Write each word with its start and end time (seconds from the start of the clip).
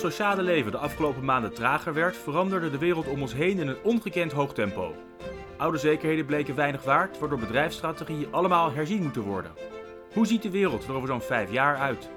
sociale 0.00 0.42
leven 0.42 0.70
de 0.70 0.78
afgelopen 0.78 1.24
maanden 1.24 1.54
trager 1.54 1.94
werd, 1.94 2.16
veranderde 2.16 2.70
de 2.70 2.78
wereld 2.78 3.08
om 3.08 3.20
ons 3.20 3.34
heen 3.34 3.58
in 3.58 3.68
een 3.68 3.82
ongekend 3.82 4.32
hoog 4.32 4.54
tempo. 4.54 4.94
Oude 5.56 5.78
zekerheden 5.78 6.26
bleken 6.26 6.54
weinig 6.54 6.84
waard, 6.84 7.18
waardoor 7.18 7.38
bedrijfsstrategieën 7.38 8.32
allemaal 8.32 8.72
herzien 8.72 9.02
moeten 9.02 9.22
worden. 9.22 9.50
Hoe 10.12 10.26
ziet 10.26 10.42
de 10.42 10.50
wereld 10.50 10.84
er 10.84 10.94
over 10.94 11.08
zo'n 11.08 11.20
vijf 11.20 11.52
jaar 11.52 11.76
uit? 11.76 12.10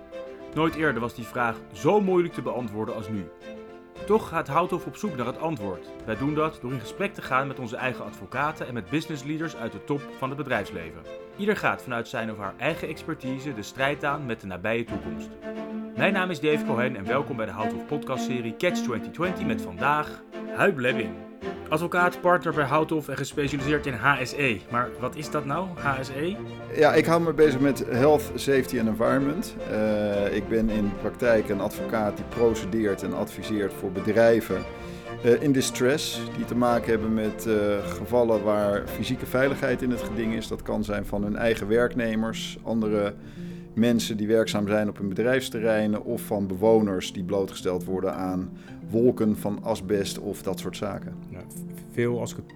Nooit 0.54 0.76
eerder 0.76 1.02
was 1.02 1.16
die 1.16 1.26
vraag 1.26 1.56
zo 1.74 2.02
moeilijk 2.02 2.34
te 2.34 2.42
beantwoorden 2.42 2.96
als 2.96 3.10
nu. 3.10 3.26
Toch 4.06 4.28
gaat 4.28 4.48
Houthof 4.48 4.86
op 4.86 4.98
zoek 4.98 5.16
naar 5.16 5.26
het 5.26 5.40
antwoord. 5.40 5.88
Wij 6.06 6.18
doen 6.18 6.34
dat 6.34 6.58
door 6.62 6.72
in 6.72 6.80
gesprek 6.80 7.14
te 7.14 7.22
gaan 7.22 7.48
met 7.48 7.60
onze 7.60 7.76
eigen 7.76 8.06
advocaten 8.06 8.68
en 8.68 8.74
met 8.74 8.90
businessleaders 8.90 9.56
uit 9.56 9.72
de 9.72 9.84
top 9.84 10.02
van 10.18 10.30
het 10.30 10.38
bedrijfsleven. 10.38 11.02
Ieder 11.38 11.58
gaat 11.58 11.82
vanuit 11.82 12.08
zijn 12.08 12.32
of 12.32 12.38
haar 12.38 12.54
eigen 12.58 12.88
expertise 12.88 13.54
de 13.54 13.64
strijd 13.64 14.04
aan 14.04 14.26
met 14.26 14.42
de 14.42 14.48
nabije 14.48 14.84
toekomst. 14.84 15.30
Mijn 15.96 16.14
naam 16.14 16.30
is 16.30 16.40
Dave 16.40 16.66
Cohen 16.66 16.96
en 16.96 17.06
welkom 17.06 17.36
bij 17.36 17.46
de 17.46 17.52
Houthof 17.52 17.86
podcastserie 17.86 18.56
Catch 18.58 18.82
2020 18.82 19.46
met 19.46 19.62
vandaag 19.62 20.24
Huib 20.56 20.78
Lebbing. 20.78 21.10
Advocaat, 21.70 22.22
partner 22.22 22.54
bij 22.54 22.66
Houthof 22.66 23.08
en 23.08 23.18
gespecialiseerd 23.18 23.86
in 23.86 23.94
HSE. 23.94 24.60
Maar 24.72 24.90
wat 25.00 25.16
is 25.16 25.32
dat 25.32 25.46
nou, 25.46 25.68
HSE? 25.78 26.36
Ja, 26.76 26.94
ik 26.94 27.06
hou 27.06 27.22
me 27.22 27.34
bezig 27.34 27.60
met 27.60 27.86
health, 27.90 28.32
safety 28.36 28.78
en 28.78 28.88
environment. 28.88 29.56
Uh, 29.72 30.36
ik 30.36 30.48
ben 30.48 30.70
in 30.70 30.92
praktijk 31.02 31.50
een 31.50 31.62
advocaat 31.62 32.18
die 32.18 32.26
procedeert 32.26 33.04
en 33.04 33.14
adviseert 33.14 33.74
voor 33.74 33.92
bedrijven 33.92 34.62
uh, 35.26 35.42
in 35.42 35.52
distress. 35.52 36.22
Die 36.36 36.46
te 36.46 36.56
maken 36.56 36.90
hebben 36.90 37.14
met 37.14 37.46
uh, 37.48 37.88
gevallen 37.88 38.44
waar 38.44 38.88
fysieke 38.88 39.26
veiligheid 39.26 39.82
in 39.82 39.92
het 39.92 40.02
geding 40.02 40.34
is. 40.34 40.48
Dat 40.48 40.62
kan 40.62 40.84
zijn 40.84 41.06
van 41.06 41.24
hun 41.24 41.36
eigen 41.36 41.68
werknemers, 41.68 42.58
andere 42.64 43.14
mensen 43.76 44.18
die 44.18 44.28
werkzaam 44.28 44.68
zijn 44.68 44.90
op 44.90 44.98
hun 44.98 45.10
bedrijfsterreinen 45.10 46.04
of 46.04 46.22
van 46.22 46.48
bewoners 46.48 47.14
die 47.14 47.24
blootgesteld 47.24 47.84
worden 47.84 48.14
aan 48.14 48.52
wolken 48.90 49.38
van 49.38 49.64
asbest 49.64 50.20
of 50.20 50.42
dat 50.42 50.60
soort 50.60 50.78
zaken. 50.78 51.16
Ja, 51.30 51.42
veel, 51.92 52.20
als 52.20 52.32
ik 52.32 52.38
het 52.38 52.54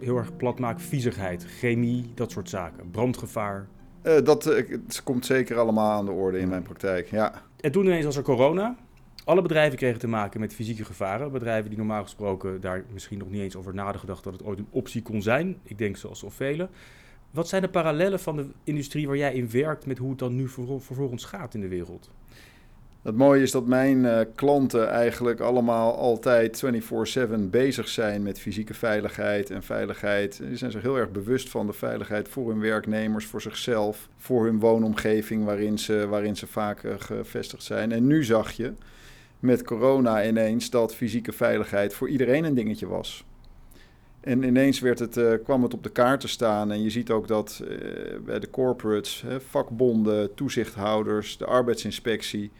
heel 0.00 0.16
erg 0.16 0.36
plat 0.36 0.58
maak, 0.58 0.80
viezigheid, 0.80 1.44
chemie, 1.44 2.04
dat 2.14 2.30
soort 2.30 2.48
zaken, 2.48 2.90
brandgevaar. 2.90 3.68
Uh, 4.02 4.14
dat 4.24 4.46
uh, 4.46 4.78
komt 5.04 5.26
zeker 5.26 5.58
allemaal 5.58 5.90
aan 5.90 6.04
de 6.04 6.10
orde 6.10 6.38
in 6.38 6.48
mijn 6.48 6.62
praktijk, 6.62 7.10
ja. 7.10 7.42
En 7.60 7.72
toen 7.72 7.84
ineens 7.84 8.04
was 8.04 8.16
er 8.16 8.22
corona. 8.22 8.76
Alle 9.24 9.42
bedrijven 9.42 9.78
kregen 9.78 9.98
te 9.98 10.08
maken 10.08 10.40
met 10.40 10.54
fysieke 10.54 10.84
gevaren. 10.84 11.32
Bedrijven 11.32 11.68
die 11.68 11.78
normaal 11.78 12.02
gesproken 12.02 12.60
daar 12.60 12.84
misschien 12.92 13.18
nog 13.18 13.30
niet 13.30 13.40
eens 13.40 13.56
over 13.56 13.74
nagedacht 13.74 14.24
dat 14.24 14.32
het 14.32 14.44
ooit 14.44 14.58
een 14.58 14.66
optie 14.70 15.02
kon 15.02 15.22
zijn. 15.22 15.56
Ik 15.62 15.78
denk 15.78 15.96
zoals 15.96 16.24
velen. 16.28 16.68
Wat 17.36 17.48
zijn 17.48 17.62
de 17.62 17.68
parallellen 17.68 18.20
van 18.20 18.36
de 18.36 18.46
industrie 18.64 19.06
waar 19.06 19.16
jij 19.16 19.34
in 19.34 19.50
werkt 19.50 19.86
met 19.86 19.98
hoe 19.98 20.10
het 20.10 20.18
dan 20.18 20.36
nu 20.36 20.48
vervolgens 20.48 21.24
gaat 21.24 21.54
in 21.54 21.60
de 21.60 21.68
wereld? 21.68 22.10
Het 23.02 23.16
mooie 23.16 23.42
is 23.42 23.50
dat 23.50 23.66
mijn 23.66 24.04
uh, 24.04 24.20
klanten 24.34 24.88
eigenlijk 24.88 25.40
allemaal 25.40 25.96
altijd 25.96 26.64
24/7 27.18 27.50
bezig 27.50 27.88
zijn 27.88 28.22
met 28.22 28.40
fysieke 28.40 28.74
veiligheid 28.74 29.50
en 29.50 29.62
veiligheid. 29.62 30.38
Die 30.38 30.56
zijn 30.56 30.70
zich 30.70 30.82
heel 30.82 30.96
erg 30.96 31.10
bewust 31.10 31.48
van 31.48 31.66
de 31.66 31.72
veiligheid 31.72 32.28
voor 32.28 32.48
hun 32.48 32.60
werknemers, 32.60 33.26
voor 33.26 33.42
zichzelf, 33.42 34.08
voor 34.16 34.44
hun 34.44 34.58
woonomgeving 34.58 35.44
waarin 35.44 35.78
ze, 35.78 36.06
waarin 36.08 36.36
ze 36.36 36.46
vaak 36.46 36.82
uh, 36.82 36.94
gevestigd 36.98 37.62
zijn. 37.62 37.92
En 37.92 38.06
nu 38.06 38.24
zag 38.24 38.52
je 38.52 38.72
met 39.40 39.64
corona 39.64 40.26
ineens 40.26 40.70
dat 40.70 40.94
fysieke 40.94 41.32
veiligheid 41.32 41.94
voor 41.94 42.08
iedereen 42.08 42.44
een 42.44 42.54
dingetje 42.54 42.86
was. 42.86 43.24
En 44.26 44.42
ineens 44.42 44.80
werd 44.80 44.98
het, 44.98 45.16
uh, 45.16 45.32
kwam 45.44 45.62
het 45.62 45.74
op 45.74 45.82
de 45.82 45.90
kaart 45.90 46.20
te 46.20 46.28
staan. 46.28 46.70
En 46.72 46.82
je 46.82 46.90
ziet 46.90 47.10
ook 47.10 47.28
dat 47.28 47.62
uh, 47.62 47.68
bij 48.24 48.38
de 48.38 48.50
corporates, 48.50 49.22
hè, 49.26 49.40
vakbonden, 49.40 50.34
toezichthouders, 50.34 51.38
de 51.38 51.44
arbeidsinspectie, 51.44 52.50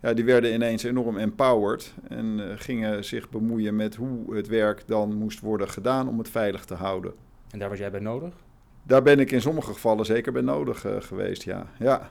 ja, 0.00 0.12
die 0.12 0.24
werden 0.24 0.54
ineens 0.54 0.82
enorm 0.82 1.18
empowered. 1.18 1.94
En 2.08 2.38
uh, 2.38 2.44
gingen 2.56 3.04
zich 3.04 3.30
bemoeien 3.30 3.76
met 3.76 3.94
hoe 3.94 4.36
het 4.36 4.46
werk 4.46 4.82
dan 4.86 5.14
moest 5.14 5.40
worden 5.40 5.68
gedaan 5.68 6.08
om 6.08 6.18
het 6.18 6.28
veilig 6.28 6.64
te 6.64 6.74
houden. 6.74 7.12
En 7.50 7.58
daar 7.58 7.68
was 7.68 7.78
jij 7.78 7.90
bij 7.90 8.00
nodig? 8.00 8.34
Daar 8.82 9.02
ben 9.02 9.20
ik 9.20 9.30
in 9.30 9.40
sommige 9.40 9.72
gevallen 9.72 10.04
zeker 10.04 10.32
bij 10.32 10.42
nodig 10.42 10.86
geweest, 10.98 11.42
ja. 11.42 11.66
ja. 11.78 12.10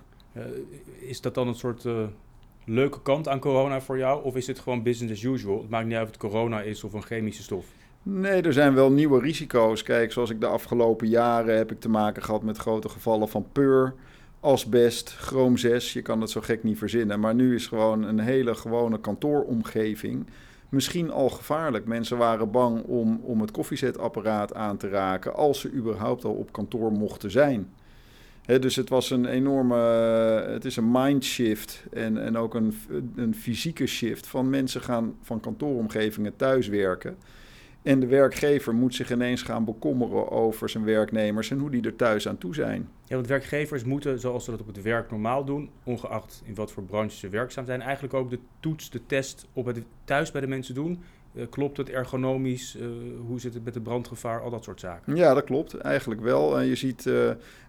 is 0.99 1.21
dat 1.21 1.33
dan 1.33 1.47
een 1.47 1.55
soort 1.55 1.85
leuke 2.65 3.01
kant 3.01 3.27
aan 3.27 3.39
corona 3.39 3.81
voor 3.81 3.97
jou? 3.97 4.23
Of 4.23 4.35
is 4.35 4.47
het 4.47 4.59
gewoon 4.59 4.83
business 4.83 5.25
as 5.25 5.31
usual? 5.31 5.61
Het 5.61 5.69
maakt 5.69 5.85
niet 5.85 5.95
uit 5.95 6.03
of 6.05 6.11
het 6.11 6.19
corona 6.19 6.61
is 6.61 6.83
of 6.83 6.93
een 6.93 7.03
chemische 7.03 7.43
stof. 7.43 7.65
Nee, 8.03 8.41
er 8.41 8.53
zijn 8.53 8.73
wel 8.73 8.91
nieuwe 8.91 9.19
risico's. 9.19 9.83
Kijk, 9.83 10.11
zoals 10.11 10.29
ik 10.29 10.39
de 10.39 10.45
afgelopen 10.45 11.07
jaren 11.07 11.57
heb 11.57 11.71
ik 11.71 11.79
te 11.79 11.89
maken 11.89 12.23
gehad 12.23 12.43
met 12.43 12.57
grote 12.57 12.89
gevallen 12.89 13.29
van 13.29 13.45
peur, 13.51 13.93
asbest, 14.39 15.09
chroom 15.09 15.57
6. 15.57 15.93
Je 15.93 16.01
kan 16.01 16.21
het 16.21 16.29
zo 16.29 16.41
gek 16.41 16.63
niet 16.63 16.77
verzinnen. 16.77 17.19
Maar 17.19 17.35
nu 17.35 17.55
is 17.55 17.67
gewoon 17.67 18.03
een 18.03 18.19
hele 18.19 18.55
gewone 18.55 18.99
kantooromgeving 18.99 20.25
misschien 20.71 21.11
al 21.11 21.29
gevaarlijk. 21.29 21.85
Mensen 21.85 22.17
waren 22.17 22.51
bang 22.51 22.83
om, 22.83 23.19
om 23.23 23.41
het 23.41 23.51
koffiezetapparaat 23.51 24.53
aan 24.53 24.77
te 24.77 24.89
raken 24.89 25.35
als 25.35 25.59
ze 25.59 25.71
überhaupt 25.71 26.25
al 26.25 26.33
op 26.33 26.51
kantoor 26.51 26.91
mochten 26.91 27.31
zijn. 27.31 27.73
dus 28.45 28.75
het 28.75 28.89
was 28.89 29.09
een 29.09 29.25
enorme, 29.25 29.75
het 30.47 30.65
is 30.65 30.75
een 30.75 30.91
mindshift 30.91 31.83
en, 31.91 32.23
en 32.23 32.37
ook 32.37 32.55
een, 32.55 32.73
een 33.15 33.35
fysieke 33.35 33.85
shift 33.85 34.27
van 34.27 34.49
mensen 34.49 34.81
gaan 34.81 35.15
van 35.21 35.39
kantooromgevingen 35.39 36.35
thuiswerken. 36.35 37.17
En 37.81 37.99
de 37.99 38.07
werkgever 38.07 38.73
moet 38.73 38.95
zich 38.95 39.11
ineens 39.11 39.41
gaan 39.41 39.65
bekommeren 39.65 40.31
over 40.31 40.69
zijn 40.69 40.83
werknemers 40.83 41.51
en 41.51 41.59
hoe 41.59 41.69
die 41.69 41.81
er 41.81 41.95
thuis 41.95 42.27
aan 42.27 42.37
toe 42.37 42.53
zijn. 42.53 42.89
Ja, 43.05 43.15
want 43.15 43.27
werkgevers 43.27 43.83
moeten, 43.83 44.19
zoals 44.19 44.45
ze 44.45 44.51
dat 44.51 44.59
op 44.59 44.67
het 44.67 44.81
werk 44.81 45.11
normaal 45.11 45.45
doen, 45.45 45.69
ongeacht 45.83 46.41
in 46.45 46.55
wat 46.55 46.71
voor 46.71 46.83
branche 46.83 47.17
ze 47.17 47.29
werkzaam 47.29 47.65
zijn, 47.65 47.81
eigenlijk 47.81 48.13
ook 48.13 48.29
de 48.29 48.39
toets, 48.59 48.89
de 48.89 49.05
test 49.05 49.47
op 49.53 49.65
het 49.65 49.83
thuis 50.03 50.31
bij 50.31 50.41
de 50.41 50.47
mensen 50.47 50.75
doen. 50.75 50.99
Uh, 51.33 51.43
klopt 51.49 51.77
het 51.77 51.89
ergonomisch? 51.89 52.75
Uh, 52.75 52.87
hoe 53.27 53.39
zit 53.39 53.53
het 53.53 53.63
met 53.63 53.73
het 53.73 53.83
brandgevaar? 53.83 54.41
Al 54.41 54.49
dat 54.49 54.63
soort 54.63 54.79
zaken. 54.79 55.15
Ja, 55.15 55.33
dat 55.33 55.43
klopt. 55.43 55.73
Eigenlijk 55.77 56.21
wel. 56.21 56.61
Uh, 56.61 56.67
je 56.67 56.75
ziet 56.75 57.05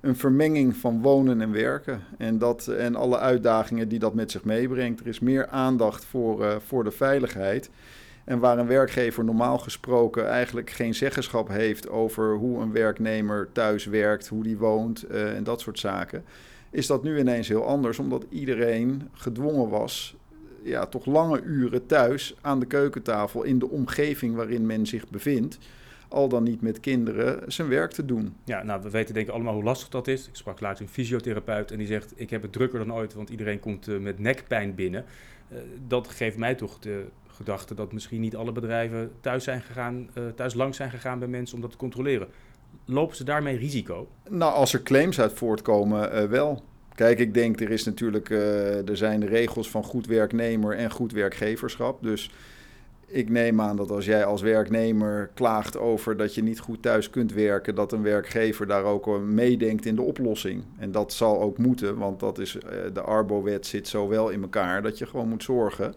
een 0.01 0.17
vermenging 0.17 0.77
van 0.77 1.03
wonen 1.03 1.41
en 1.41 1.53
werken. 1.53 2.01
En, 2.19 2.39
dat, 2.39 2.67
en 2.67 2.95
alle 2.95 3.19
uitdagingen 3.19 3.89
die 3.89 3.99
dat 3.99 4.15
met 4.15 4.31
zich 4.31 4.45
meebrengt. 4.45 5.01
Er 5.01 5.07
is 5.07 5.21
meer 5.21 5.47
aandacht 5.47 6.05
voor, 6.05 6.61
voor 6.67 6.85
de 6.85 6.91
veiligheid. 6.91 7.71
En 8.25 8.39
waar 8.39 8.59
een 8.59 8.67
werkgever 8.67 9.25
normaal 9.25 9.59
gesproken 9.59 10.29
eigenlijk 10.29 10.71
geen 10.71 10.95
zeggenschap 10.95 11.49
heeft 11.49 11.89
over 11.89 12.35
hoe 12.35 12.61
een 12.61 12.73
werknemer 12.73 13.49
thuis 13.53 13.85
werkt, 13.85 14.29
hoe 14.29 14.43
die 14.43 14.59
woont 14.59 15.11
uh, 15.11 15.37
en 15.37 15.45
dat 15.45 15.61
soort 15.61 15.79
zaken, 15.79 16.25
is 16.71 16.87
dat 16.87 17.03
nu 17.03 17.19
ineens 17.19 17.49
heel 17.49 17.67
anders, 17.67 17.99
omdat 17.99 18.25
iedereen 18.29 19.09
gedwongen 19.13 19.69
was, 19.69 20.17
ja, 20.63 20.87
toch 20.87 21.07
lange 21.07 21.43
uren 21.43 21.87
thuis 21.87 22.35
aan 22.41 22.61
de 22.61 22.67
keukentafel 22.67 23.43
in 23.43 23.59
de 23.59 23.69
omgeving 23.69 24.35
waarin 24.35 24.67
men 24.67 24.87
zich 24.87 25.09
bevindt 25.09 25.59
al 26.13 26.29
dan 26.29 26.43
niet 26.43 26.61
met 26.61 26.81
kinderen 26.81 27.53
zijn 27.53 27.69
werk 27.69 27.91
te 27.91 28.05
doen. 28.05 28.35
Ja, 28.45 28.63
nou, 28.63 28.83
we 28.83 28.91
weten 28.91 29.15
denk 29.15 29.27
ik 29.27 29.33
allemaal 29.33 29.55
hoe 29.55 29.63
lastig 29.63 29.89
dat 29.89 30.09
is. 30.09 30.29
Ik 30.29 30.37
sprak 30.37 30.61
laatst 30.61 30.83
een 30.83 30.89
fysiotherapeut 30.89 31.71
en 31.71 31.79
die 31.79 31.87
zegt: 31.87 32.13
Ik 32.17 32.31
heb 32.31 32.43
het 32.43 32.53
drukker 32.53 32.79
dan 32.79 32.95
ooit, 32.95 33.15
want 33.15 33.31
iedereen 33.31 33.61
komt 33.61 33.89
uh, 33.89 33.99
met 33.99 34.19
nekpijn 34.19 34.75
binnen. 34.75 35.05
Uh, 35.53 35.59
dat 35.87 36.09
geeft 36.09 36.37
mij 36.37 36.55
toch 36.55 36.79
de 36.79 37.05
gedachte 37.45 37.75
dat 37.75 37.93
misschien 37.93 38.21
niet 38.21 38.37
alle 38.37 38.53
bedrijven 38.53 39.11
thuis, 39.21 39.45
zijn 39.45 39.61
gegaan, 39.61 40.09
uh, 40.19 40.25
thuis 40.35 40.55
langs 40.55 40.77
zijn 40.77 40.91
gegaan 40.91 41.19
bij 41.19 41.29
mensen 41.29 41.55
om 41.55 41.61
dat 41.63 41.71
te 41.71 41.77
controleren. 41.77 42.29
Lopen 42.85 43.17
ze 43.17 43.25
daarmee 43.25 43.57
risico? 43.57 44.09
Nou, 44.29 44.53
als 44.53 44.73
er 44.73 44.83
claims 44.83 45.21
uit 45.21 45.33
voortkomen, 45.33 46.31
wel. 46.31 46.63
Kijk, 46.95 47.19
ik 47.19 47.35
denk 47.35 47.61
er 47.61 47.71
is 47.71 47.85
natuurlijk, 47.85 48.31
er 48.31 48.97
zijn 48.97 49.21
de 49.21 49.27
regels 49.27 49.71
van 49.71 49.85
goed 49.85 50.07
werknemer 50.07 50.77
en 50.77 50.91
goed 50.91 51.13
werkgeverschap. 51.13 52.03
Dus 52.03 52.31
ik 53.13 53.29
neem 53.29 53.61
aan 53.61 53.77
dat 53.77 53.91
als 53.91 54.05
jij 54.05 54.25
als 54.25 54.43
werknemer 54.43 55.31
klaagt 55.35 55.79
over 55.79 56.17
dat 56.17 56.35
je 56.35 56.43
niet 56.43 56.61
goed 56.61 56.83
thuis 56.83 57.11
kunt 57.11 57.33
werken, 57.33 57.75
dat 57.75 57.93
een 57.93 58.03
werkgever 58.03 58.67
daar 58.67 58.85
ook 58.85 59.21
meedenkt 59.21 59.87
in 59.87 59.95
de 59.95 60.03
oplossing. 60.03 60.65
En 60.79 60.93
dat 60.93 61.13
zal 61.13 61.41
ook 61.41 61.59
moeten, 61.59 61.97
want 61.99 62.21
dat 62.21 62.39
is, 62.39 62.57
eh, 62.57 62.79
de 62.93 63.01
Arbo-wet 63.01 63.67
zit 63.67 63.89
zo 63.89 64.09
wel 64.09 64.29
in 64.29 64.43
elkaar 64.43 64.83
dat 64.83 64.99
je 64.99 65.07
gewoon 65.07 65.29
moet 65.29 65.43
zorgen 65.43 65.95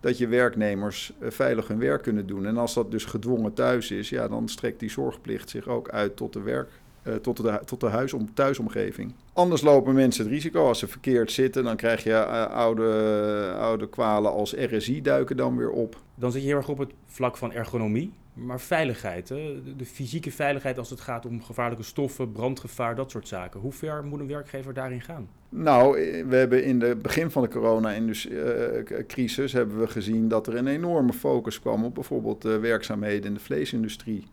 dat 0.00 0.18
je 0.18 0.28
werknemers 0.28 1.12
eh, 1.18 1.30
veilig 1.30 1.68
hun 1.68 1.78
werk 1.78 2.02
kunnen 2.02 2.26
doen. 2.26 2.46
En 2.46 2.56
als 2.56 2.74
dat 2.74 2.90
dus 2.90 3.04
gedwongen 3.04 3.52
thuis 3.52 3.90
is, 3.90 4.08
ja, 4.08 4.28
dan 4.28 4.48
strekt 4.48 4.80
die 4.80 4.90
zorgplicht 4.90 5.50
zich 5.50 5.68
ook 5.68 5.88
uit 5.88 6.16
tot 6.16 6.32
de 6.32 6.40
werk. 6.40 6.70
Uh, 7.04 7.14
tot 7.14 7.36
de, 7.36 7.60
tot 7.64 7.80
de 7.80 7.86
huisom, 7.86 8.34
thuisomgeving. 8.34 9.14
Anders 9.32 9.62
lopen 9.62 9.94
mensen 9.94 10.24
het 10.24 10.32
risico. 10.32 10.66
Als 10.66 10.78
ze 10.78 10.86
verkeerd 10.86 11.32
zitten, 11.32 11.64
dan 11.64 11.76
krijg 11.76 12.04
je 12.04 12.24
oude, 12.46 13.54
oude 13.58 13.88
kwalen 13.88 14.32
als 14.32 14.54
RSI 14.54 15.02
duiken 15.02 15.36
dan 15.36 15.56
weer 15.56 15.70
op 15.70 15.96
dan 16.20 16.32
zit 16.32 16.40
je 16.42 16.48
heel 16.48 16.56
erg 16.56 16.68
op 16.68 16.78
het 16.78 16.92
vlak 17.06 17.36
van 17.36 17.52
ergonomie. 17.52 18.12
Maar 18.34 18.60
veiligheid, 18.60 19.28
hè? 19.28 19.60
De, 19.76 19.84
fysieke 19.84 20.30
veiligheid 20.30 20.78
als 20.78 20.90
het 20.90 21.00
gaat 21.00 21.26
om 21.26 21.42
gevaarlijke 21.42 21.84
stoffen, 21.84 22.32
brandgevaar, 22.32 22.94
dat 22.94 23.10
soort 23.10 23.28
zaken. 23.28 23.60
Hoe 23.60 23.72
ver 23.72 24.04
moet 24.04 24.20
een 24.20 24.26
werkgever 24.26 24.74
daarin 24.74 25.00
gaan? 25.00 25.28
Nou, 25.48 25.92
we 26.26 26.36
hebben 26.36 26.64
in 26.64 26.80
het 26.80 27.02
begin 27.02 27.30
van 27.30 27.42
de 27.42 27.48
corona-crisis 27.48 29.52
hebben 29.52 29.80
we 29.80 29.86
gezien 29.86 30.28
dat 30.28 30.46
er 30.46 30.56
een 30.56 30.66
enorme 30.66 31.12
focus 31.12 31.60
kwam 31.60 31.84
op 31.84 31.94
bijvoorbeeld 31.94 32.42
de 32.42 32.58
werkzaamheden 32.58 33.26
in 33.26 33.34
de 33.34 33.40
vleesindustrie. 33.40 34.26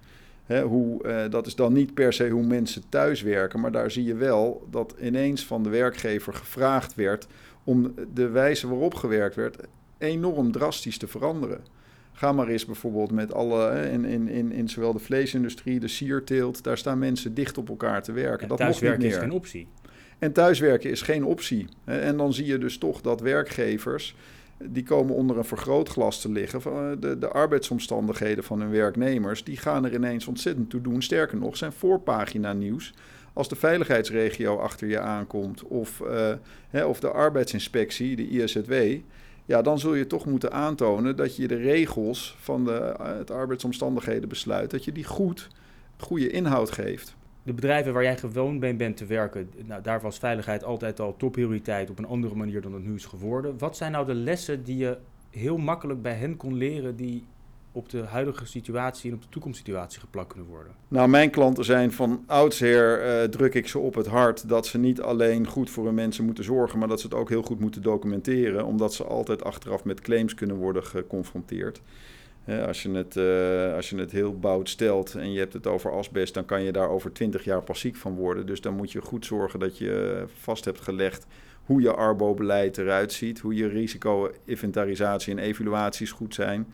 hoe, 0.63 1.27
dat 1.29 1.47
is 1.47 1.55
dan 1.55 1.73
niet 1.73 1.93
per 1.93 2.13
se 2.13 2.29
hoe 2.29 2.45
mensen 2.45 2.83
thuis 2.89 3.21
werken, 3.21 3.59
maar 3.59 3.71
daar 3.71 3.91
zie 3.91 4.03
je 4.03 4.15
wel 4.15 4.67
dat 4.69 4.95
ineens 5.01 5.45
van 5.45 5.63
de 5.63 5.69
werkgever 5.69 6.33
gevraagd 6.33 6.95
werd 6.95 7.27
om 7.63 7.93
de 8.13 8.29
wijze 8.29 8.67
waarop 8.67 8.93
gewerkt 8.93 9.35
werd 9.35 9.57
enorm 9.97 10.51
drastisch 10.51 10.97
te 10.97 11.07
veranderen. 11.07 11.61
Ga 12.17 12.31
maar 12.31 12.47
eens 12.47 12.65
bijvoorbeeld 12.65 13.11
met 13.11 13.33
alle, 13.33 13.89
in, 13.91 14.05
in, 14.05 14.27
in, 14.27 14.51
in 14.51 14.69
zowel 14.69 14.93
de 14.93 14.99
vleesindustrie, 14.99 15.79
de 15.79 15.87
sierteelt, 15.87 16.63
daar 16.63 16.77
staan 16.77 16.99
mensen 16.99 17.33
dicht 17.33 17.57
op 17.57 17.69
elkaar 17.69 18.03
te 18.03 18.11
werken. 18.11 18.41
En 18.41 18.47
dat 18.47 18.57
thuiswerken 18.57 18.99
is 18.99 19.03
niet 19.03 19.13
meer. 19.13 19.21
geen 19.21 19.31
optie. 19.31 19.67
En 20.19 20.33
thuiswerken 20.33 20.89
is 20.89 21.01
geen 21.01 21.25
optie. 21.25 21.67
En 21.83 22.17
dan 22.17 22.33
zie 22.33 22.45
je 22.45 22.57
dus 22.57 22.77
toch 22.77 23.01
dat 23.01 23.21
werkgevers, 23.21 24.15
die 24.63 24.83
komen 24.83 25.15
onder 25.15 25.37
een 25.37 25.45
vergrootglas 25.45 26.21
te 26.21 26.31
liggen. 26.31 26.61
Van 26.61 26.91
eh, 26.91 26.97
de, 26.99 27.17
de 27.17 27.27
arbeidsomstandigheden 27.27 28.43
van 28.43 28.59
hun 28.61 28.71
werknemers, 28.71 29.43
die 29.43 29.57
gaan 29.57 29.85
er 29.85 29.93
ineens 29.93 30.27
ontzettend 30.27 30.69
toe 30.69 30.81
doen. 30.81 31.01
Sterker 31.01 31.37
nog, 31.37 31.57
zijn 31.57 31.71
voorpagina 31.71 32.53
nieuws. 32.53 32.93
Als 33.33 33.49
de 33.49 33.55
veiligheidsregio 33.55 34.57
achter 34.57 34.87
je 34.87 34.99
aankomt 34.99 35.63
of, 35.63 35.99
uh, 35.99 36.31
hè, 36.69 36.85
of 36.85 36.99
de 36.99 37.11
arbeidsinspectie, 37.11 38.15
de 38.15 38.27
ISZW, 38.27 38.73
ja, 39.47 39.61
dan 39.61 39.79
zul 39.79 39.93
je 39.93 40.07
toch 40.07 40.25
moeten 40.25 40.51
aantonen 40.51 41.15
dat 41.15 41.35
je 41.35 41.47
de 41.47 41.55
regels 41.55 42.35
van 42.39 42.65
de, 42.65 42.95
uh, 42.99 43.17
het 43.17 43.31
arbeidsomstandighedenbesluit, 43.31 44.71
dat 44.71 44.85
je 44.85 44.91
die 44.91 45.03
goed, 45.03 45.47
goede 45.97 46.29
inhoud 46.29 46.71
geeft. 46.71 47.15
De 47.43 47.53
bedrijven 47.53 47.93
waar 47.93 48.03
jij 48.03 48.17
gewoon 48.17 48.59
bij 48.59 48.75
bent 48.75 48.97
te 48.97 49.05
werken, 49.05 49.49
nou, 49.65 49.81
daar 49.81 50.01
was 50.01 50.19
veiligheid 50.19 50.63
altijd 50.63 50.99
al 50.99 51.15
topprioriteit 51.17 51.89
op 51.89 51.99
een 51.99 52.05
andere 52.05 52.35
manier 52.35 52.61
dan 52.61 52.73
het 52.73 52.85
nu 52.85 52.95
is 52.95 53.05
geworden. 53.05 53.57
Wat 53.57 53.77
zijn 53.77 53.91
nou 53.91 54.05
de 54.05 54.13
lessen 54.13 54.63
die 54.63 54.77
je 54.77 54.97
heel 55.29 55.57
makkelijk 55.57 56.01
bij 56.01 56.13
hen 56.13 56.37
kon 56.37 56.53
leren 56.53 56.95
die 56.95 57.25
op 57.77 57.89
de 57.89 58.01
huidige 58.01 58.45
situatie 58.45 59.09
en 59.09 59.15
op 59.15 59.21
de 59.21 59.29
toekomstsituatie 59.29 59.99
geplakt 59.99 60.27
kunnen 60.27 60.49
worden? 60.49 60.71
Nou, 60.87 61.09
mijn 61.09 61.29
klanten 61.29 61.65
zijn 61.65 61.91
van 61.91 62.23
oudsher, 62.27 63.21
uh, 63.21 63.23
druk 63.23 63.53
ik 63.53 63.67
ze 63.67 63.79
op 63.79 63.95
het 63.95 64.07
hart, 64.07 64.49
dat 64.49 64.67
ze 64.67 64.77
niet 64.77 65.01
alleen 65.01 65.47
goed 65.47 65.69
voor 65.69 65.85
hun 65.85 65.93
mensen 65.93 66.25
moeten 66.25 66.43
zorgen, 66.43 66.79
maar 66.79 66.87
dat 66.87 66.99
ze 66.99 67.07
het 67.07 67.15
ook 67.15 67.29
heel 67.29 67.41
goed 67.41 67.59
moeten 67.59 67.81
documenteren, 67.81 68.65
omdat 68.65 68.93
ze 68.93 69.03
altijd 69.03 69.43
achteraf 69.43 69.83
met 69.83 70.01
claims 70.01 70.33
kunnen 70.33 70.55
worden 70.55 70.83
geconfronteerd. 70.83 71.81
Als 72.67 72.81
je, 72.81 72.91
het, 72.91 73.15
uh, 73.15 73.75
als 73.75 73.89
je 73.89 73.97
het 73.97 74.11
heel 74.11 74.39
bout 74.39 74.69
stelt 74.69 75.15
en 75.15 75.31
je 75.31 75.39
hebt 75.39 75.53
het 75.53 75.67
over 75.67 75.91
asbest, 75.91 76.33
dan 76.33 76.45
kan 76.45 76.63
je 76.63 76.71
daar 76.71 76.89
over 76.89 77.11
20 77.11 77.43
jaar 77.43 77.61
pas 77.61 77.79
ziek 77.79 77.95
van 77.95 78.15
worden. 78.15 78.45
Dus 78.45 78.61
dan 78.61 78.73
moet 78.73 78.91
je 78.91 79.01
goed 79.01 79.25
zorgen 79.25 79.59
dat 79.59 79.77
je 79.77 80.23
vast 80.39 80.65
hebt 80.65 80.81
gelegd 80.81 81.25
hoe 81.67 81.81
je 81.81 81.93
arbo-beleid 81.93 82.77
eruit 82.77 83.13
ziet, 83.13 83.39
hoe 83.39 83.55
je 83.55 83.67
risico-inventarisatie 83.67 85.31
en 85.33 85.39
evaluaties 85.39 86.11
goed 86.11 86.33
zijn. 86.33 86.73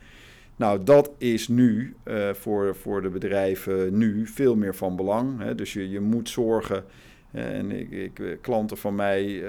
Nou, 0.55 0.83
dat 0.83 1.11
is 1.17 1.47
nu 1.47 1.95
uh, 2.05 2.33
voor, 2.33 2.75
voor 2.75 3.01
de 3.01 3.09
bedrijven 3.09 3.97
nu 3.97 4.27
veel 4.27 4.55
meer 4.55 4.75
van 4.75 4.95
belang. 4.95 5.39
Hè. 5.39 5.55
Dus 5.55 5.73
je, 5.73 5.89
je 5.89 5.99
moet 5.99 6.29
zorgen. 6.29 6.85
En 7.31 7.71
ik, 7.71 7.91
ik, 7.91 8.37
klanten 8.41 8.77
van 8.77 8.95
mij, 8.95 9.43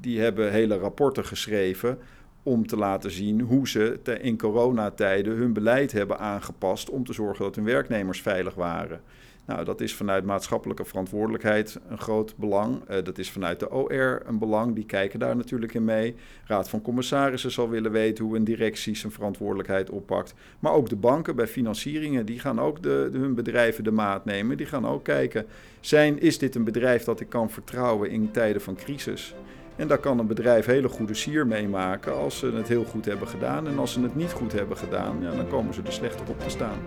die 0.00 0.20
hebben 0.20 0.52
hele 0.52 0.76
rapporten 0.76 1.24
geschreven 1.24 1.98
om 2.42 2.66
te 2.66 2.76
laten 2.76 3.10
zien 3.10 3.40
hoe 3.40 3.68
ze 3.68 3.98
in 4.20 4.38
coronatijden 4.38 5.36
hun 5.36 5.52
beleid 5.52 5.92
hebben 5.92 6.18
aangepast 6.18 6.90
om 6.90 7.04
te 7.04 7.12
zorgen 7.12 7.44
dat 7.44 7.54
hun 7.54 7.64
werknemers 7.64 8.22
veilig 8.22 8.54
waren. 8.54 9.00
Nou, 9.46 9.64
dat 9.64 9.80
is 9.80 9.94
vanuit 9.94 10.24
maatschappelijke 10.24 10.84
verantwoordelijkheid 10.84 11.80
een 11.88 11.98
groot 11.98 12.36
belang. 12.36 12.90
Uh, 12.90 12.96
dat 13.04 13.18
is 13.18 13.30
vanuit 13.30 13.60
de 13.60 13.70
OR 13.70 14.22
een 14.26 14.38
belang. 14.38 14.74
Die 14.74 14.86
kijken 14.86 15.18
daar 15.18 15.36
natuurlijk 15.36 15.74
in 15.74 15.84
mee. 15.84 16.14
Raad 16.46 16.68
van 16.68 16.82
Commissarissen 16.82 17.50
zal 17.50 17.68
willen 17.68 17.90
weten 17.90 18.24
hoe 18.24 18.36
een 18.36 18.44
directie 18.44 18.96
zijn 18.96 19.12
verantwoordelijkheid 19.12 19.90
oppakt. 19.90 20.34
Maar 20.58 20.72
ook 20.72 20.88
de 20.88 20.96
banken 20.96 21.36
bij 21.36 21.46
financieringen, 21.46 22.26
die 22.26 22.40
gaan 22.40 22.60
ook 22.60 22.82
de, 22.82 23.08
de, 23.12 23.18
hun 23.18 23.34
bedrijven 23.34 23.84
de 23.84 23.90
maat 23.90 24.24
nemen. 24.24 24.56
Die 24.56 24.66
gaan 24.66 24.86
ook 24.86 25.04
kijken, 25.04 25.46
zijn, 25.80 26.20
is 26.20 26.38
dit 26.38 26.54
een 26.54 26.64
bedrijf 26.64 27.04
dat 27.04 27.20
ik 27.20 27.28
kan 27.28 27.50
vertrouwen 27.50 28.10
in 28.10 28.30
tijden 28.30 28.62
van 28.62 28.74
crisis? 28.74 29.34
En 29.76 29.88
daar 29.88 29.98
kan 29.98 30.18
een 30.18 30.26
bedrijf 30.26 30.66
hele 30.66 30.88
goede 30.88 31.14
sier 31.14 31.46
meemaken 31.46 32.14
als 32.14 32.38
ze 32.38 32.52
het 32.52 32.68
heel 32.68 32.84
goed 32.84 33.04
hebben 33.04 33.28
gedaan. 33.28 33.66
En 33.66 33.78
als 33.78 33.92
ze 33.92 34.00
het 34.00 34.14
niet 34.14 34.32
goed 34.32 34.52
hebben 34.52 34.76
gedaan, 34.76 35.16
ja, 35.20 35.30
dan 35.30 35.48
komen 35.48 35.74
ze 35.74 35.82
er 35.86 35.92
slechter 35.92 36.28
op 36.28 36.40
te 36.40 36.50
staan. 36.50 36.78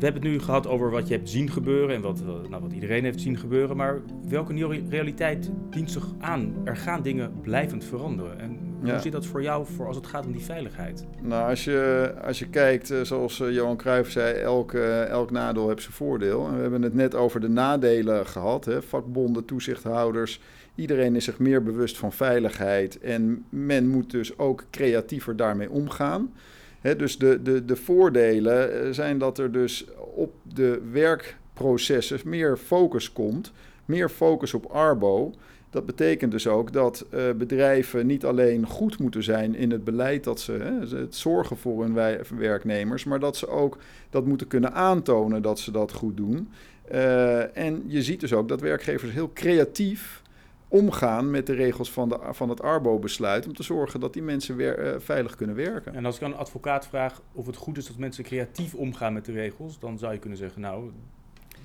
We 0.00 0.06
hebben 0.06 0.22
het 0.24 0.32
nu 0.32 0.40
gehad 0.40 0.66
over 0.66 0.90
wat 0.90 1.08
je 1.08 1.14
hebt 1.14 1.28
zien 1.30 1.50
gebeuren 1.50 1.94
en 1.94 2.00
wat, 2.00 2.22
nou, 2.48 2.62
wat 2.62 2.72
iedereen 2.72 3.04
heeft 3.04 3.20
zien 3.20 3.38
gebeuren. 3.38 3.76
Maar 3.76 4.00
welke 4.28 4.52
nieuwe 4.52 4.82
realiteit 4.88 5.50
dient 5.70 5.90
zich 5.90 6.06
aan? 6.20 6.54
Er 6.64 6.76
gaan 6.76 7.02
dingen 7.02 7.32
blijvend 7.42 7.84
veranderen. 7.84 8.38
En 8.38 8.58
Ja. 8.82 8.90
hoe 8.92 9.00
zit 9.00 9.12
dat 9.12 9.26
voor 9.26 9.42
jou 9.42 9.66
voor 9.66 9.86
als 9.86 9.96
het 9.96 10.06
gaat 10.06 10.26
om 10.26 10.32
die 10.32 10.44
veiligheid? 10.44 11.06
Nou, 11.22 11.50
als 11.50 11.64
je, 11.64 12.12
als 12.24 12.38
je 12.38 12.48
kijkt, 12.48 12.90
eh, 12.90 13.00
zoals 13.02 13.40
eh, 13.40 13.50
Johan 13.52 13.76
Cruijff 13.76 14.10
zei, 14.10 14.34
elk, 14.34 14.72
elk 15.08 15.30
nadeel 15.30 15.68
heeft 15.68 15.82
zijn 15.82 15.94
voordeel. 15.94 16.46
En 16.46 16.54
we 16.54 16.60
hebben 16.60 16.82
het 16.82 16.94
net 16.94 17.14
over 17.14 17.40
de 17.40 17.48
nadelen 17.48 18.26
gehad. 18.26 18.64
Hè? 18.64 18.82
Vakbonden, 18.82 19.44
toezichthouders. 19.44 20.40
Iedereen 20.74 21.16
is 21.16 21.24
zich 21.24 21.38
meer 21.38 21.62
bewust 21.62 21.98
van 21.98 22.12
veiligheid. 22.12 23.00
En 23.00 23.44
men 23.48 23.88
moet 23.88 24.10
dus 24.10 24.38
ook 24.38 24.64
creatiever 24.70 25.36
daarmee 25.36 25.70
omgaan. 25.70 26.32
Dus 26.80 27.18
de, 27.18 27.42
de, 27.42 27.64
de 27.64 27.76
voordelen 27.76 28.84
eh, 28.84 28.90
zijn 28.90 29.18
dat 29.18 29.38
er 29.38 29.52
dus 29.52 29.84
op 30.14 30.32
de 30.42 30.80
werkprocessen 30.92 32.20
meer 32.24 32.56
focus 32.56 33.12
komt. 33.12 33.52
Meer 33.84 34.08
focus 34.08 34.54
op 34.54 34.64
Arbo. 34.64 35.32
Dat 35.70 35.86
betekent 35.86 36.32
dus 36.32 36.46
ook 36.46 36.72
dat 36.72 37.06
uh, 37.14 37.30
bedrijven 37.36 38.06
niet 38.06 38.24
alleen 38.24 38.66
goed 38.66 38.98
moeten 38.98 39.22
zijn 39.22 39.54
in 39.54 39.70
het 39.70 39.84
beleid 39.84 40.24
dat 40.24 40.40
ze 40.40 40.52
hè, 40.52 40.98
het 40.98 41.14
zorgen 41.14 41.56
voor 41.56 41.82
hun 41.82 42.18
werknemers, 42.38 43.04
maar 43.04 43.20
dat 43.20 43.36
ze 43.36 43.48
ook 43.48 43.78
dat 44.10 44.26
moeten 44.26 44.46
kunnen 44.46 44.72
aantonen 44.72 45.42
dat 45.42 45.58
ze 45.58 45.70
dat 45.70 45.92
goed 45.92 46.16
doen. 46.16 46.48
Uh, 46.92 47.56
en 47.56 47.82
je 47.86 48.02
ziet 48.02 48.20
dus 48.20 48.32
ook 48.32 48.48
dat 48.48 48.60
werkgevers 48.60 49.12
heel 49.12 49.30
creatief 49.32 50.22
omgaan 50.70 51.30
met 51.30 51.46
de 51.46 51.52
regels 51.52 51.92
van, 51.92 52.08
de, 52.08 52.18
van 52.30 52.48
het 52.48 52.62
Arbo-besluit 52.62 53.46
om 53.46 53.54
te 53.54 53.62
zorgen 53.62 54.00
dat 54.00 54.12
die 54.12 54.22
mensen 54.22 54.56
weer 54.56 54.86
uh, 54.86 54.94
veilig 54.98 55.36
kunnen 55.36 55.56
werken. 55.56 55.94
En 55.94 56.04
als 56.04 56.16
ik 56.16 56.22
aan 56.22 56.30
een 56.30 56.36
advocaat 56.36 56.86
vraag 56.86 57.22
of 57.32 57.46
het 57.46 57.56
goed 57.56 57.76
is 57.76 57.86
dat 57.86 57.96
mensen 57.96 58.24
creatief 58.24 58.74
omgaan 58.74 59.12
met 59.12 59.24
de 59.24 59.32
regels, 59.32 59.78
dan 59.78 59.98
zou 59.98 60.12
je 60.12 60.18
kunnen 60.18 60.38
zeggen, 60.38 60.60
nou, 60.60 60.90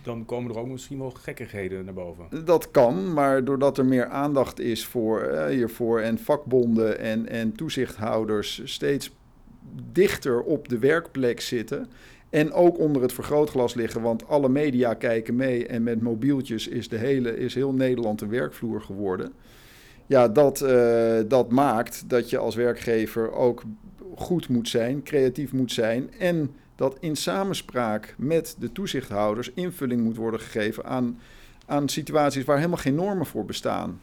dan 0.03 0.25
komen 0.25 0.51
er 0.51 0.59
ook 0.59 0.67
misschien 0.67 0.97
wel 0.97 1.09
gekkigheden 1.09 1.85
naar 1.85 1.93
boven. 1.93 2.45
Dat 2.45 2.71
kan, 2.71 3.13
maar 3.13 3.43
doordat 3.43 3.77
er 3.77 3.85
meer 3.85 4.07
aandacht 4.07 4.59
is 4.59 4.85
voor, 4.85 5.31
uh, 5.31 5.45
hiervoor 5.45 5.99
en 5.99 6.19
vakbonden 6.19 6.99
en, 6.99 7.29
en 7.29 7.55
toezichthouders 7.55 8.61
steeds 8.63 9.11
dichter 9.91 10.41
op 10.41 10.69
de 10.69 10.79
werkplek 10.79 11.41
zitten 11.41 11.89
en 12.29 12.53
ook 12.53 12.79
onder 12.79 13.01
het 13.01 13.13
vergrootglas 13.13 13.73
liggen, 13.73 14.01
want 14.01 14.27
alle 14.27 14.49
media 14.49 14.93
kijken 14.93 15.35
mee 15.35 15.67
en 15.67 15.83
met 15.83 16.01
mobieltjes 16.01 16.67
is, 16.67 16.89
de 16.89 16.97
hele, 16.97 17.37
is 17.37 17.55
heel 17.55 17.73
Nederland 17.73 18.21
een 18.21 18.29
werkvloer 18.29 18.81
geworden. 18.81 19.33
Ja, 20.05 20.27
dat, 20.27 20.61
uh, 20.61 21.19
dat 21.27 21.51
maakt 21.51 22.09
dat 22.09 22.29
je 22.29 22.37
als 22.37 22.55
werkgever 22.55 23.31
ook 23.31 23.63
goed 24.15 24.49
moet 24.49 24.69
zijn, 24.69 25.03
creatief 25.03 25.51
moet 25.53 25.71
zijn 25.71 26.13
en 26.19 26.55
dat 26.75 26.97
in 26.99 27.15
samenspraak 27.15 28.15
met 28.17 28.55
de 28.59 28.71
toezichthouders 28.71 29.51
invulling 29.53 30.01
moet 30.01 30.15
worden 30.15 30.39
gegeven 30.39 30.85
aan, 30.85 31.19
aan 31.65 31.89
situaties 31.89 32.43
waar 32.43 32.57
helemaal 32.57 32.77
geen 32.77 32.95
normen 32.95 33.25
voor 33.25 33.45
bestaan. 33.45 33.99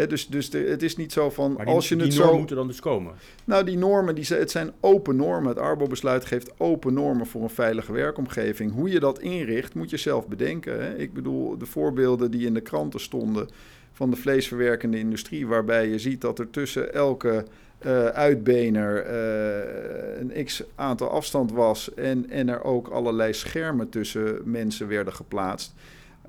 He, 0.00 0.06
dus 0.06 0.26
dus 0.26 0.50
de, 0.50 0.58
het 0.58 0.82
is 0.82 0.96
niet 0.96 1.12
zo 1.12 1.30
van 1.30 1.52
maar 1.52 1.64
die, 1.64 1.74
als 1.74 1.88
je 1.88 1.96
die 1.96 2.06
het 2.06 2.14
normen 2.14 2.32
zo. 2.32 2.38
moeten 2.38 2.56
dan 2.56 2.66
dus 2.66 2.80
komen. 2.80 3.14
Nou, 3.44 3.64
die 3.64 3.78
normen, 3.78 4.14
die, 4.14 4.26
het 4.26 4.50
zijn 4.50 4.72
open 4.80 5.16
normen. 5.16 5.48
Het 5.48 5.58
Arbo-besluit 5.58 6.24
geeft 6.24 6.60
open 6.60 6.94
normen 6.94 7.26
voor 7.26 7.42
een 7.42 7.50
veilige 7.50 7.92
werkomgeving. 7.92 8.72
Hoe 8.72 8.90
je 8.90 9.00
dat 9.00 9.18
inricht, 9.18 9.74
moet 9.74 9.90
je 9.90 9.96
zelf 9.96 10.28
bedenken. 10.28 10.84
Hè? 10.84 10.96
Ik 10.96 11.12
bedoel, 11.12 11.58
de 11.58 11.66
voorbeelden 11.66 12.30
die 12.30 12.46
in 12.46 12.54
de 12.54 12.60
kranten 12.60 13.00
stonden 13.00 13.48
van 13.92 14.10
de 14.10 14.16
vleesverwerkende 14.16 14.98
industrie, 14.98 15.46
waarbij 15.46 15.88
je 15.88 15.98
ziet 15.98 16.20
dat 16.20 16.38
er 16.38 16.50
tussen 16.50 16.94
elke 16.94 17.44
uh, 17.86 18.06
uitbener 18.06 19.06
uh, 19.06 20.20
een 20.20 20.44
x 20.44 20.62
aantal 20.74 21.08
afstand 21.10 21.52
was 21.52 21.94
en, 21.94 22.30
en 22.30 22.48
er 22.48 22.64
ook 22.64 22.88
allerlei 22.88 23.32
schermen 23.32 23.88
tussen 23.88 24.40
mensen 24.44 24.88
werden 24.88 25.12
geplaatst. 25.12 25.74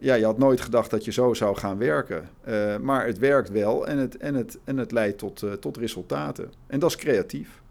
Ja, 0.04 0.14
je 0.14 0.26
had 0.26 0.38
nooit 0.38 0.62
gedacht 0.62 0.90
dat 0.90 1.06
je 1.06 1.12
zo 1.12 1.34
zou 1.34 1.58
gaan 1.58 1.78
werken. 1.78 2.30
Uh, 2.48 2.78
maar 2.78 3.06
het 3.06 3.18
werkt 3.18 3.50
wel 3.50 3.88
en 3.88 3.98
het, 3.98 4.18
en 4.18 4.36
het, 4.36 4.60
en 4.64 4.78
het 4.78 4.92
leidt 4.92 5.18
tot, 5.18 5.42
uh, 5.42 5.52
tot 5.52 5.78
resultaten. 5.78 6.52
En 6.68 6.80
dat 6.80 6.90
is 6.90 6.96
creatief. 6.96 7.62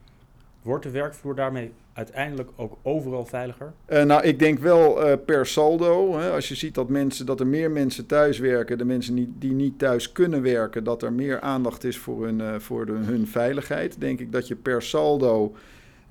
Wordt 0.62 0.82
de 0.82 0.90
werkvloer 0.90 1.34
daarmee 1.34 1.72
uiteindelijk 1.92 2.50
ook 2.56 2.76
overal 2.82 3.26
veiliger? 3.26 3.72
Uh, 3.88 4.02
nou, 4.02 4.22
ik 4.22 4.38
denk 4.38 4.58
wel 4.58 5.18
per 5.18 5.46
saldo. 5.46 6.18
Hè, 6.18 6.30
als 6.30 6.48
je 6.48 6.54
ziet 6.54 6.74
dat, 6.74 6.88
mensen, 6.88 7.26
dat 7.26 7.40
er 7.40 7.46
meer 7.46 7.70
mensen 7.70 8.06
thuis 8.06 8.38
werken, 8.38 8.78
de 8.78 8.84
mensen 8.84 9.14
die, 9.14 9.32
die 9.38 9.52
niet 9.52 9.78
thuis 9.78 10.12
kunnen 10.12 10.42
werken, 10.42 10.84
dat 10.84 11.02
er 11.02 11.12
meer 11.12 11.40
aandacht 11.40 11.84
is 11.84 11.98
voor 11.98 12.24
hun, 12.24 12.60
voor 12.60 12.86
de, 12.86 12.92
hun 12.92 13.26
veiligheid, 13.26 14.00
denk 14.00 14.20
ik 14.20 14.32
dat 14.32 14.48
je 14.48 14.56
per 14.56 14.82
saldo. 14.82 15.54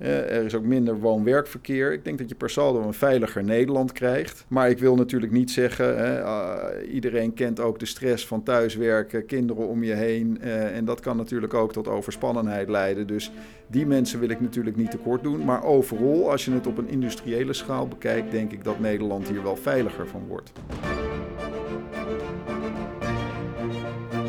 Uh, 0.02 0.36
er 0.36 0.44
is 0.44 0.54
ook 0.54 0.64
minder 0.64 0.98
woon-werkverkeer. 0.98 1.92
Ik 1.92 2.04
denk 2.04 2.18
dat 2.18 2.28
je 2.28 2.34
per 2.34 2.50
saldo 2.50 2.82
een 2.82 2.94
veiliger 2.94 3.44
Nederland 3.44 3.92
krijgt. 3.92 4.44
Maar 4.48 4.70
ik 4.70 4.78
wil 4.78 4.94
natuurlijk 4.94 5.32
niet 5.32 5.50
zeggen, 5.50 5.98
uh, 5.98 6.54
iedereen 6.92 7.34
kent 7.34 7.60
ook 7.60 7.78
de 7.78 7.86
stress 7.86 8.26
van 8.26 8.42
thuiswerken, 8.42 9.26
kinderen 9.26 9.68
om 9.68 9.84
je 9.84 9.92
heen. 9.92 10.38
Uh, 10.42 10.76
en 10.76 10.84
dat 10.84 11.00
kan 11.00 11.16
natuurlijk 11.16 11.54
ook 11.54 11.72
tot 11.72 11.88
overspannenheid 11.88 12.68
leiden. 12.68 13.06
Dus 13.06 13.32
die 13.66 13.86
mensen 13.86 14.20
wil 14.20 14.28
ik 14.28 14.40
natuurlijk 14.40 14.76
niet 14.76 14.90
tekort 14.90 15.22
doen. 15.22 15.44
Maar 15.44 15.64
overal, 15.64 16.30
als 16.30 16.44
je 16.44 16.52
het 16.52 16.66
op 16.66 16.78
een 16.78 16.88
industriële 16.88 17.52
schaal 17.52 17.88
bekijkt, 17.88 18.30
denk 18.30 18.52
ik 18.52 18.64
dat 18.64 18.80
Nederland 18.80 19.28
hier 19.28 19.42
wel 19.42 19.56
veiliger 19.56 20.06
van 20.06 20.26
wordt. 20.26 20.52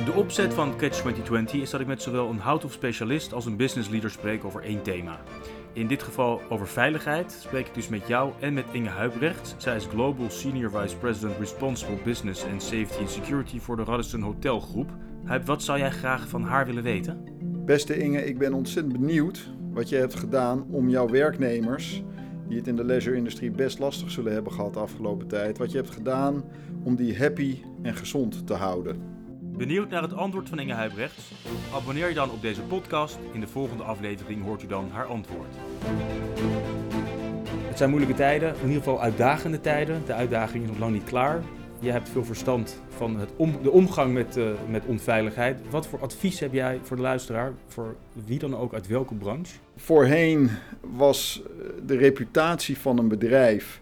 De 0.05 0.13
opzet 0.17 0.53
van 0.53 0.69
Catch 0.69 0.99
2020 0.99 1.61
is 1.61 1.69
dat 1.69 1.81
ik 1.81 1.87
met 1.87 2.01
zowel 2.01 2.29
een 2.29 2.39
houthof-specialist 2.39 3.33
als 3.33 3.45
een 3.45 3.55
business 3.55 3.89
leader 3.89 4.09
spreek 4.09 4.45
over 4.45 4.63
één 4.63 4.81
thema. 4.81 5.19
In 5.73 5.87
dit 5.87 6.03
geval 6.03 6.41
over 6.49 6.67
veiligheid 6.67 7.31
spreek 7.31 7.67
ik 7.67 7.73
dus 7.73 7.87
met 7.87 8.07
jou 8.07 8.31
en 8.39 8.53
met 8.53 8.65
Inge 8.71 8.89
Huibrecht. 8.89 9.55
Zij 9.57 9.75
is 9.75 9.85
Global 9.85 10.29
Senior 10.29 10.71
Vice 10.71 10.97
President 10.97 11.39
Responsible 11.39 11.97
Business 12.03 12.45
and 12.45 12.63
Safety 12.63 12.99
and 12.99 13.09
Security 13.09 13.59
voor 13.59 13.75
de 13.75 13.83
Radisson 13.83 14.21
Hotel 14.21 14.59
Groep. 14.59 14.89
Huib, 15.23 15.45
wat 15.45 15.63
zou 15.63 15.79
jij 15.79 15.91
graag 15.91 16.27
van 16.27 16.43
haar 16.43 16.65
willen 16.65 16.83
weten? 16.83 17.23
Beste 17.65 17.97
Inge, 17.97 18.25
ik 18.25 18.37
ben 18.37 18.53
ontzettend 18.53 18.99
benieuwd 18.99 19.49
wat 19.73 19.89
je 19.89 19.95
hebt 19.95 20.15
gedaan 20.15 20.65
om 20.69 20.89
jouw 20.89 21.09
werknemers, 21.09 22.03
die 22.47 22.57
het 22.57 22.67
in 22.67 22.75
de 22.75 22.83
leisure-industrie 22.83 23.51
best 23.51 23.79
lastig 23.79 24.11
zullen 24.11 24.33
hebben 24.33 24.51
gehad 24.51 24.73
de 24.73 24.79
afgelopen 24.79 25.27
tijd, 25.27 25.57
wat 25.57 25.71
je 25.71 25.77
hebt 25.77 25.89
gedaan 25.89 26.43
om 26.83 26.95
die 26.95 27.17
happy 27.17 27.57
en 27.81 27.95
gezond 27.95 28.47
te 28.47 28.53
houden. 28.53 29.10
Benieuwd 29.61 29.89
naar 29.89 30.01
het 30.01 30.13
antwoord 30.13 30.49
van 30.49 30.59
Inge 30.59 30.73
Huibrechts? 30.73 31.31
Abonneer 31.73 32.07
je 32.07 32.13
dan 32.13 32.31
op 32.31 32.41
deze 32.41 32.61
podcast. 32.61 33.17
In 33.33 33.39
de 33.39 33.47
volgende 33.47 33.83
aflevering 33.83 34.43
hoort 34.43 34.63
u 34.63 34.67
dan 34.67 34.89
haar 34.91 35.05
antwoord. 35.05 35.55
Het 37.67 37.77
zijn 37.77 37.89
moeilijke 37.89 38.15
tijden, 38.15 38.49
in 38.49 38.67
ieder 38.67 38.77
geval 38.77 39.01
uitdagende 39.01 39.61
tijden. 39.61 40.05
De 40.05 40.13
uitdaging 40.13 40.63
is 40.63 40.69
nog 40.69 40.79
lang 40.79 40.93
niet 40.93 41.03
klaar. 41.03 41.41
Je 41.79 41.91
hebt 41.91 42.09
veel 42.09 42.25
verstand 42.25 42.81
van 42.89 43.19
het 43.19 43.29
om, 43.35 43.57
de 43.63 43.71
omgang 43.71 44.13
met, 44.13 44.37
uh, 44.37 44.49
met 44.69 44.85
onveiligheid. 44.85 45.69
Wat 45.69 45.87
voor 45.87 45.99
advies 45.99 46.39
heb 46.39 46.53
jij 46.53 46.79
voor 46.83 46.95
de 46.95 47.01
luisteraar, 47.01 47.53
voor 47.67 47.95
wie 48.25 48.39
dan 48.39 48.57
ook, 48.57 48.73
uit 48.73 48.87
welke 48.87 49.13
branche? 49.13 49.53
Voorheen 49.75 50.49
was 50.81 51.41
de 51.85 51.97
reputatie 51.97 52.77
van 52.77 52.97
een 52.97 53.07
bedrijf 53.07 53.81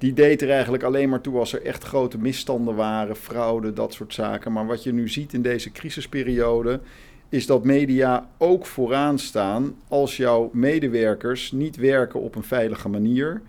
die 0.00 0.12
deed 0.12 0.42
er 0.42 0.50
eigenlijk 0.50 0.82
alleen 0.82 1.08
maar 1.08 1.20
toe 1.20 1.38
als 1.38 1.52
er 1.52 1.62
echt 1.62 1.84
grote 1.84 2.18
misstanden 2.18 2.74
waren, 2.74 3.16
fraude, 3.16 3.72
dat 3.72 3.92
soort 3.94 4.14
zaken. 4.14 4.52
Maar 4.52 4.66
wat 4.66 4.82
je 4.82 4.92
nu 4.92 5.08
ziet 5.08 5.32
in 5.32 5.42
deze 5.42 5.72
crisisperiode, 5.72 6.80
is 7.28 7.46
dat 7.46 7.64
media 7.64 8.28
ook 8.38 8.66
vooraan 8.66 9.18
staan 9.18 9.74
als 9.88 10.16
jouw 10.16 10.50
medewerkers 10.52 11.52
niet 11.52 11.76
werken 11.76 12.20
op 12.20 12.34
een 12.34 12.42
veilige 12.42 12.88
manier. 12.88 13.42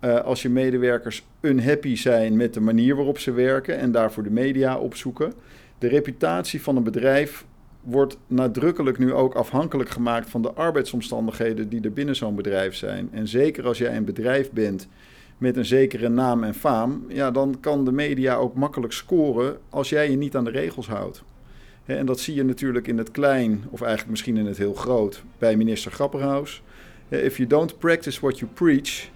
Uh, 0.00 0.20
als 0.20 0.42
je 0.42 0.48
medewerkers 0.48 1.26
unhappy 1.40 1.96
zijn 1.96 2.36
met 2.36 2.54
de 2.54 2.60
manier 2.60 2.96
waarop 2.96 3.18
ze 3.18 3.32
werken 3.32 3.78
en 3.78 3.92
daarvoor 3.92 4.22
de 4.22 4.30
media 4.30 4.78
opzoeken. 4.78 5.32
De 5.78 5.88
reputatie 5.88 6.62
van 6.62 6.76
een 6.76 6.82
bedrijf 6.82 7.44
wordt 7.80 8.16
nadrukkelijk 8.26 8.98
nu 8.98 9.12
ook 9.12 9.34
afhankelijk 9.34 9.90
gemaakt 9.90 10.30
van 10.30 10.42
de 10.42 10.52
arbeidsomstandigheden 10.52 11.68
die 11.68 11.80
er 11.80 11.92
binnen 11.92 12.16
zo'n 12.16 12.36
bedrijf 12.36 12.74
zijn. 12.74 13.08
En 13.12 13.28
zeker 13.28 13.66
als 13.66 13.78
jij 13.78 13.96
een 13.96 14.04
bedrijf 14.04 14.50
bent 14.50 14.88
met 15.42 15.56
een 15.56 15.64
zekere 15.64 16.08
naam 16.08 16.44
en 16.44 16.54
faam, 16.54 17.04
ja, 17.08 17.30
dan 17.30 17.56
kan 17.60 17.84
de 17.84 17.92
media 17.92 18.34
ook 18.34 18.54
makkelijk 18.54 18.92
scoren 18.92 19.58
als 19.70 19.88
jij 19.88 20.10
je 20.10 20.16
niet 20.16 20.36
aan 20.36 20.44
de 20.44 20.50
regels 20.50 20.86
houdt. 20.86 21.22
En 21.84 22.06
dat 22.06 22.20
zie 22.20 22.34
je 22.34 22.44
natuurlijk 22.44 22.86
in 22.86 22.98
het 22.98 23.10
klein, 23.10 23.64
of 23.70 23.80
eigenlijk 23.80 24.10
misschien 24.10 24.36
in 24.36 24.46
het 24.46 24.58
heel 24.58 24.74
groot, 24.74 25.22
bij 25.38 25.56
minister 25.56 25.92
Grapperhaus. 25.92 26.62
If 27.08 27.36
you 27.36 27.48
don't 27.48 27.78
practice 27.78 28.20
what 28.20 28.38
you 28.38 28.50
preach, 28.54 29.08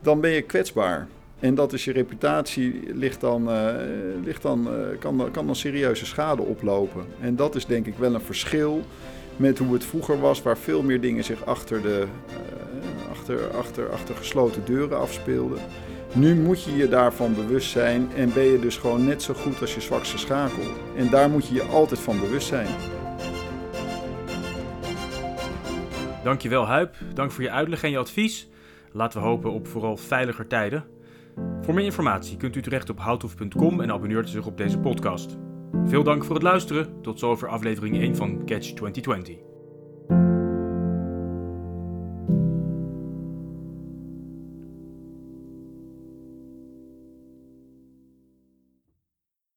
dan 0.00 0.20
ben 0.20 0.30
je 0.30 0.42
kwetsbaar. 0.42 1.08
En 1.40 1.54
dat 1.54 1.72
is 1.72 1.84
je 1.84 1.92
reputatie, 1.92 2.82
ligt 2.94 3.20
dan, 3.20 3.50
uh, 3.50 3.74
ligt 4.24 4.42
dan, 4.42 4.68
uh, 4.68 4.98
kan, 4.98 5.28
kan 5.32 5.46
dan 5.46 5.56
serieuze 5.56 6.06
schade 6.06 6.42
oplopen. 6.42 7.04
En 7.20 7.36
dat 7.36 7.54
is 7.54 7.66
denk 7.66 7.86
ik 7.86 7.94
wel 7.98 8.14
een 8.14 8.20
verschil 8.20 8.82
met 9.36 9.58
hoe 9.58 9.72
het 9.72 9.84
vroeger 9.84 10.20
was, 10.20 10.42
waar 10.42 10.58
veel 10.58 10.82
meer 10.82 11.00
dingen 11.00 11.24
zich 11.24 11.44
achter, 11.44 11.82
de, 11.82 12.06
uh, 12.28 12.95
achter, 13.30 13.56
achter, 13.56 13.90
achter 13.90 14.16
gesloten 14.16 14.64
deuren 14.64 14.98
afspeelden. 14.98 15.58
Nu 16.12 16.34
moet 16.34 16.62
je 16.62 16.76
je 16.76 16.88
daarvan 16.88 17.34
bewust 17.34 17.70
zijn 17.70 18.12
en 18.14 18.32
ben 18.32 18.44
je 18.44 18.58
dus 18.58 18.76
gewoon 18.76 19.04
net 19.04 19.22
zo 19.22 19.34
goed 19.34 19.60
als 19.60 19.74
je 19.74 19.80
zwakste 19.80 20.18
schakel. 20.18 20.62
En 20.96 21.10
daar 21.10 21.30
moet 21.30 21.46
je 21.46 21.54
je 21.54 21.62
altijd 21.62 22.00
van 22.00 22.20
bewust 22.20 22.46
zijn. 22.46 22.68
Dankjewel 26.22 26.66
Huip, 26.66 26.94
dank 27.14 27.30
voor 27.30 27.42
je 27.42 27.50
uitleg 27.50 27.82
en 27.82 27.90
je 27.90 27.98
advies. 27.98 28.48
Laten 28.92 29.20
we 29.20 29.26
hopen 29.26 29.52
op 29.52 29.66
vooral 29.66 29.96
veiliger 29.96 30.46
tijden. 30.46 30.84
Voor 31.62 31.74
meer 31.74 31.84
informatie 31.84 32.36
kunt 32.36 32.56
u 32.56 32.62
terecht 32.62 32.90
op 32.90 32.98
houthof.com 32.98 33.80
en 33.80 33.92
abonneert 33.92 34.28
u 34.28 34.30
zich 34.30 34.46
op 34.46 34.56
deze 34.56 34.78
podcast. 34.78 35.36
Veel 35.84 36.02
dank 36.02 36.24
voor 36.24 36.34
het 36.34 36.44
luisteren. 36.44 37.02
Tot 37.02 37.18
zover 37.18 37.48
aflevering 37.48 37.96
1 37.96 38.16
van 38.16 38.36
Catch 38.44 38.72
2020. 38.72 39.55